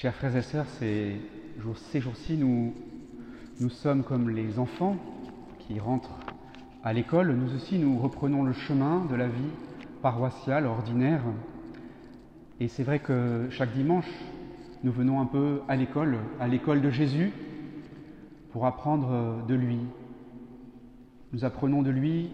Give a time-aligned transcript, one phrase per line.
[0.00, 1.20] Chers frères et sœurs, ces
[1.58, 2.72] jours- ces jours-ci, nous,
[3.60, 4.96] nous sommes comme les enfants
[5.58, 6.18] qui rentrent
[6.82, 7.34] à l'école.
[7.34, 9.52] Nous aussi, nous reprenons le chemin de la vie
[10.00, 11.20] paroissiale, ordinaire.
[12.60, 14.08] Et c'est vrai que chaque dimanche,
[14.84, 17.30] nous venons un peu à l'école, à l'école de Jésus,
[18.52, 19.80] pour apprendre de lui.
[21.34, 22.30] Nous apprenons de lui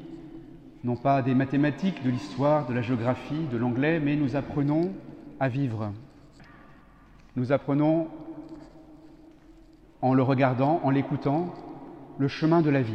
[0.85, 4.93] non pas des mathématiques, de l'histoire, de la géographie, de l'anglais, mais nous apprenons
[5.41, 5.91] à vivre.
[7.37, 8.09] Nous apprenons
[10.01, 11.53] en le regardant, en l'écoutant,
[12.19, 12.95] le chemin de la vie.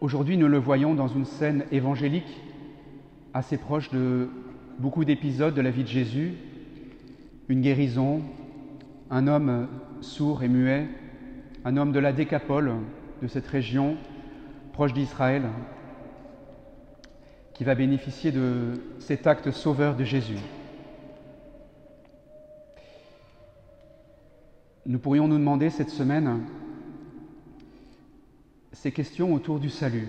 [0.00, 2.40] Aujourd'hui, nous le voyons dans une scène évangélique
[3.34, 4.30] assez proche de
[4.80, 6.34] beaucoup d'épisodes de la vie de Jésus,
[7.48, 8.22] une guérison,
[9.10, 9.68] un homme
[10.00, 10.88] sourd et muet,
[11.64, 12.72] un homme de la Décapole,
[13.22, 13.96] de cette région
[14.72, 15.44] proche d'Israël,
[17.54, 20.38] qui va bénéficier de cet acte sauveur de Jésus.
[24.88, 26.46] Nous pourrions nous demander cette semaine
[28.72, 30.08] ces questions autour du salut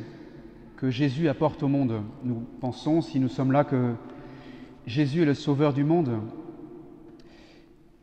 [0.77, 2.01] que Jésus apporte au monde.
[2.23, 3.95] Nous pensons, si nous sommes là, que
[4.87, 6.21] Jésus est le sauveur du monde.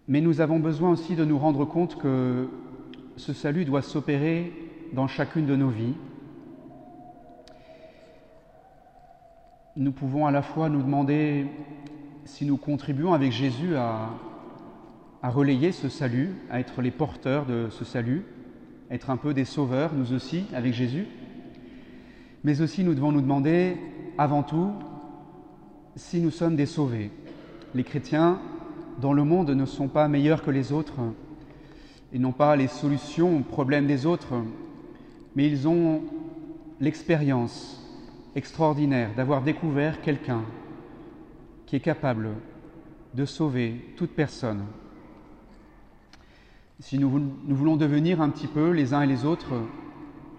[0.06, 2.46] Mais nous avons besoin aussi de nous rendre compte que
[3.16, 4.52] ce salut doit s'opérer
[4.92, 5.94] dans chacune de nos vies.
[9.76, 11.46] Nous pouvons à la fois nous demander
[12.26, 14.10] si nous contribuons avec Jésus à,
[15.22, 18.24] à relayer ce salut, à être les porteurs de ce salut,
[18.90, 21.06] être un peu des sauveurs, nous aussi, avec Jésus.
[22.44, 23.76] Mais aussi nous devons nous demander,
[24.18, 24.70] avant tout,
[25.96, 27.10] si nous sommes des sauvés.
[27.74, 28.38] Les chrétiens
[29.00, 31.00] dans le monde ne sont pas meilleurs que les autres.
[32.12, 34.34] Ils n'ont pas les solutions aux problèmes des autres,
[35.34, 36.02] mais ils ont
[36.80, 37.82] l'expérience
[38.34, 40.42] extraordinaire d'avoir découvert quelqu'un
[41.64, 42.28] qui est capable
[43.14, 44.62] de sauver toute personne.
[46.80, 47.08] Si nous,
[47.48, 49.54] voulons devenir un petit peu les uns et les autres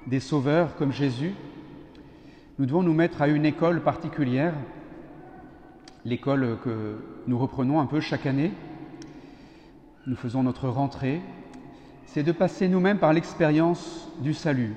[0.06, 1.34] des sauveurs comme Jésus,
[2.60, 4.54] nous devons nous mettre à une école particulière,
[6.06, 8.52] l'école que nous reprenons un peu chaque année.
[10.06, 11.22] Nous faisons notre rentrée.
[12.06, 14.76] C'est de passer nous-mêmes par l'expérience du salut.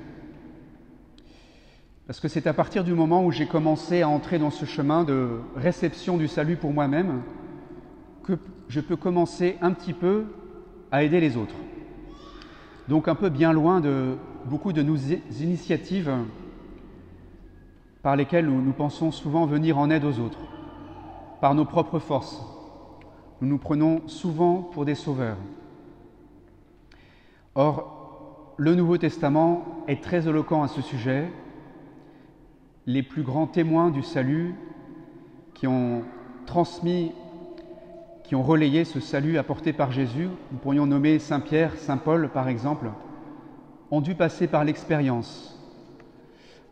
[2.07, 5.05] Parce que c'est à partir du moment où j'ai commencé à entrer dans ce chemin
[5.05, 7.21] de réception du salut pour moi-même
[8.25, 8.39] que
[8.69, 10.25] je peux commencer un petit peu
[10.93, 11.55] à aider les autres.
[12.89, 16.13] Donc un peu bien loin de beaucoup de nos initiatives
[18.03, 20.41] par lesquelles nous, nous pensons souvent venir en aide aux autres,
[21.41, 22.43] par nos propres forces.
[23.41, 25.37] Nous nous prenons souvent pour des sauveurs.
[27.55, 31.29] Or, le Nouveau Testament est très éloquent à ce sujet.
[32.87, 34.55] Les plus grands témoins du salut
[35.55, 36.03] qui ont
[36.47, 37.13] transmis
[38.31, 42.29] qui ont relayé ce salut apporté par Jésus, nous pourrions nommer Saint Pierre, Saint Paul
[42.29, 42.89] par exemple,
[43.91, 45.61] ont dû passer par l'expérience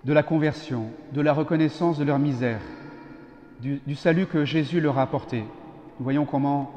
[0.05, 2.61] de la conversion, de la reconnaissance de leur misère,
[3.61, 5.39] du, salut que Jésus leur a apporté.
[5.39, 6.71] Nous voyons comment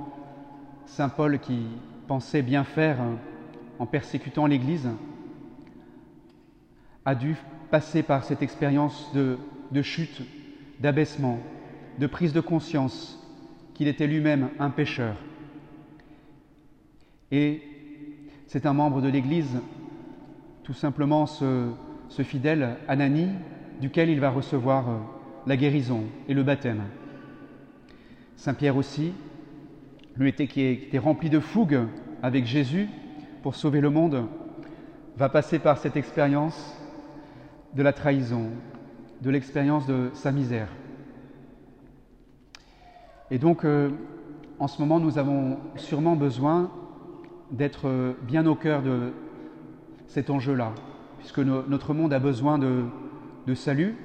[0.87, 1.67] Saint Paul, qui
[2.07, 2.97] pensait bien faire
[3.77, 4.89] en persécutant l'Église,
[7.05, 7.35] a dû
[7.69, 10.23] passer par cette expérience de chute,
[10.79, 11.37] d'abaissement,
[11.99, 13.20] de prise de conscience
[13.81, 15.15] qu'il était lui-même un pécheur.
[17.31, 17.63] Et
[18.45, 19.59] c'est un membre de l'Église,
[20.61, 21.71] tout simplement ce,
[22.07, 23.29] ce, fidèle Anani,
[23.81, 24.85] duquel il va recevoir
[25.47, 26.83] la guérison et le baptême.
[28.35, 29.13] Saint Pierre aussi,
[30.15, 31.79] lui qui était rempli de fougue
[32.21, 32.87] avec Jésus
[33.41, 34.27] pour sauver le monde,
[35.17, 36.77] va passer par cette expérience
[37.73, 38.51] de la trahison,
[39.23, 40.67] de l'expérience de sa misère.
[43.31, 43.89] Et donc, euh,
[44.59, 46.69] en ce moment, nous avons sûrement besoin
[47.49, 49.13] d'être bien au cœur de
[50.07, 50.73] cet enjeu-là,
[51.17, 52.83] puisque no notre monde a besoin de,
[53.55, 53.95] salut.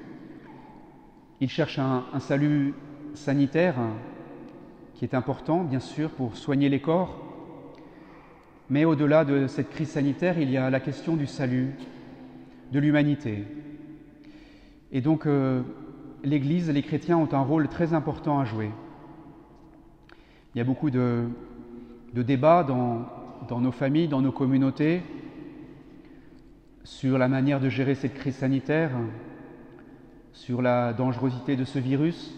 [1.40, 2.74] Il cherche un, salut
[3.14, 3.74] sanitaire
[4.94, 7.20] qui est important, bien sûr, pour soigner les corps.
[8.70, 11.74] Mais au-delà de cette crise sanitaire, il y a la question du salut,
[12.70, 13.44] de l'humanité.
[14.92, 15.62] Et donc, euh,
[16.22, 18.70] l'Église, les chrétiens ont un rôle très important à jouer.
[20.56, 21.26] Il y a beaucoup de,
[22.14, 25.02] débats dans, nos familles, dans nos communautés,
[26.82, 28.90] sur la manière de gérer cette crise sanitaire,
[30.32, 32.34] sur la dangerosité de ce virus.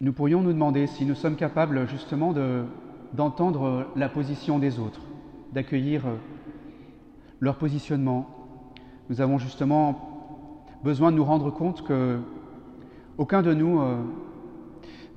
[0.00, 2.32] Nous pourrions nous demander si nous sommes capables justement
[3.12, 5.00] d'entendre de, la position des autres,
[5.52, 6.04] d'accueillir
[7.40, 8.30] leur positionnement.
[9.10, 10.38] Nous avons justement
[10.84, 12.20] besoin de nous rendre compte que
[13.16, 13.80] aucun de nous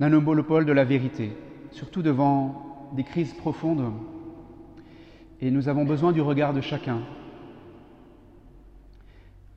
[0.02, 1.32] euh, le monopole de la vérité.
[1.70, 3.92] surtout devant des crises profondes.
[5.40, 7.00] Et nous avons besoin du regard de chacun.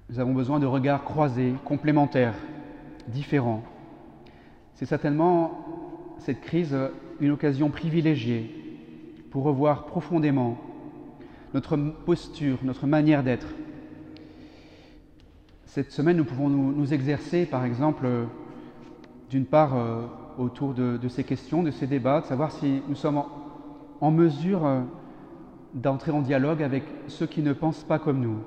[0.09, 2.35] Nous avons besoin de regards croisés, complémentaires,
[3.07, 3.63] différents.
[4.75, 6.75] C'est certainement cette crise
[7.19, 8.49] une occasion privilégiée
[9.31, 10.57] pour revoir profondément
[11.53, 13.47] notre posture, notre manière d'être.
[15.65, 18.07] Cette semaine, nous pouvons nous, exercer, par exemple,
[19.29, 20.05] d'une part euh,
[20.37, 23.21] autour de, ces questions, de ces débats, de savoir si nous sommes
[24.01, 24.81] en, mesure euh,
[25.73, 28.39] d'entrer en dialogue avec ceux qui ne pensent pas comme nous.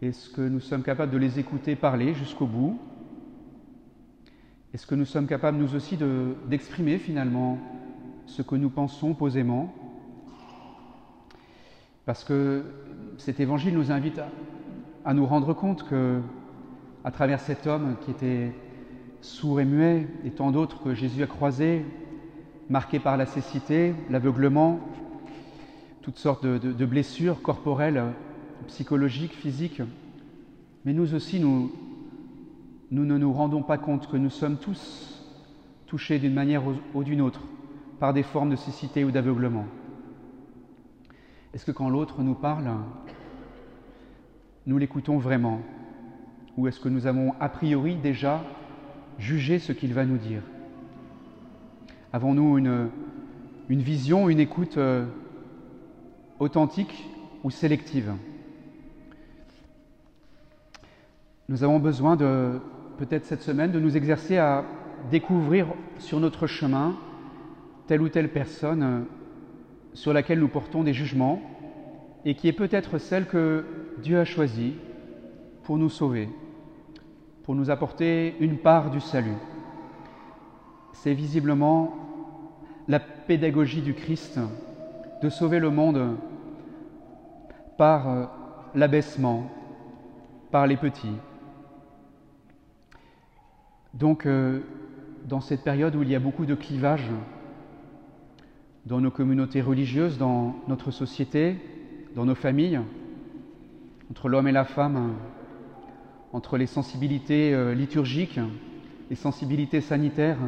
[0.00, 2.78] Est-ce que nous sommes capables de les écouter parler jusqu'au bout?
[4.72, 5.98] Est-ce que nous sommes capables, nous aussi,
[6.48, 7.58] d'exprimer finalement
[8.26, 9.74] ce que nous pensons posément?
[12.06, 12.64] Parce que
[13.18, 14.28] cet évangile nous invite à,
[15.04, 16.20] à nous rendre compte que,
[17.04, 18.52] à travers cet homme qui était
[19.20, 21.84] sourds et muets, et tant d'autres que Jésus a croisés,
[22.68, 24.80] marqués par la cécité, l'aveuglement,
[26.02, 28.02] toutes sortes de, blessures corporelles,
[28.68, 29.82] psychologiques, physiques.
[30.84, 31.72] Mais nous aussi, nous,
[32.90, 35.24] nous ne nous rendons pas compte que nous sommes tous
[35.86, 36.62] touchés d'une manière
[36.94, 37.42] ou d'une autre
[37.98, 39.66] par des formes de cécité ou d'aveuglement.
[41.52, 42.70] Est-ce que quand l'autre nous parle,
[44.66, 45.60] nous l'écoutons vraiment?
[46.56, 48.40] Ou est-ce que nous avons a priori déjà
[49.20, 50.42] juger ce qu'il va nous dire.
[52.12, 52.88] Avons-nous une,
[53.68, 55.06] une, vision, une écoute euh,
[56.40, 57.06] authentique
[57.44, 58.12] ou sélective?
[61.48, 62.60] Nous avons besoin de,
[62.98, 64.64] peut-être cette semaine, de nous exercer à
[65.10, 65.66] découvrir
[65.98, 66.96] sur notre chemin
[67.86, 69.00] telle ou telle personne euh,
[69.94, 71.42] sur laquelle nous portons des jugements
[72.24, 73.64] et qui est peut-être celle que
[74.02, 74.74] Dieu a choisie
[75.64, 76.28] pour nous sauver
[77.44, 79.36] pour nous apporter une part du salut.
[80.92, 81.94] C'est visiblement
[82.88, 84.38] la pédagogie du Christ
[85.22, 86.16] de sauver le monde
[87.76, 88.26] par euh,
[88.74, 89.50] l'abaissement,
[90.50, 91.16] par les petits.
[93.94, 94.60] Donc, euh,
[95.24, 97.10] dans cette période où il y a beaucoup de clivages
[98.86, 101.56] dans nos communautés religieuses, dans notre société,
[102.14, 102.80] dans nos familles,
[104.10, 105.14] entre l'homme et la femme,
[106.32, 108.38] entre les sensibilités euh, liturgiques,
[109.08, 110.38] les sensibilités sanitaires,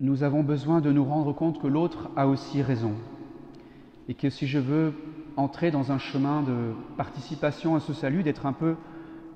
[0.00, 2.94] nous avons besoin de nous rendre compte que l'autre a aussi raison.
[4.08, 4.92] Et que si je veux
[5.36, 8.76] entrer dans un chemin de participation à ce salut, d'être un peu,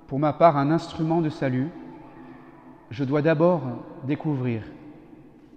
[0.07, 1.69] pour ma part, un instrument de salut,
[2.91, 3.63] je dois d'abord
[4.07, 4.63] découvrir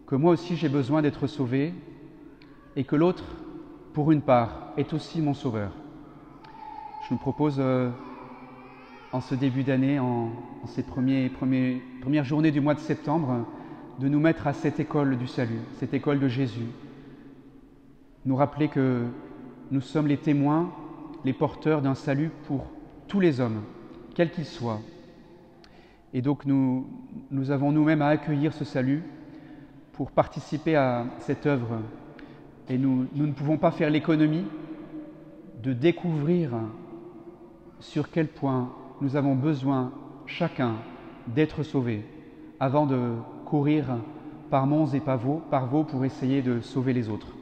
[0.06, 1.74] que moi aussi j'ai besoin d'être sauvé
[2.76, 3.24] et que l'autre,
[3.94, 5.72] pour une part, est aussi mon sauveur.
[7.04, 7.90] Je vous propose euh,
[9.12, 10.30] en ce début d'année, en,
[10.68, 13.46] ces premières journées du mois de septembre,
[14.00, 16.68] de nous mettre à cette école du salut, cette école de Jésus.
[18.26, 19.04] Nous rappeler que
[19.70, 20.72] nous sommes les témoins,
[21.26, 22.68] les porteurs d'un salut pour
[23.10, 23.64] tous les hommes,
[24.16, 24.80] quels qu'ils soient.
[26.14, 26.88] Et donc nous,
[27.32, 29.04] nous avons nous-mêmes à accueillir ce salut
[29.92, 31.82] pour participer à cette œuvre.
[32.70, 34.46] Et nous, nous ne pouvons pas faire l'économie
[35.62, 36.52] de découvrir
[37.84, 38.70] sur quel point
[39.02, 39.92] nous avons besoin
[40.26, 40.76] chacun
[41.28, 42.04] d'être sauvés
[42.60, 43.14] avant de
[43.46, 43.86] courir
[44.50, 47.36] par monts et par vaux pour essayer de sauver les autres.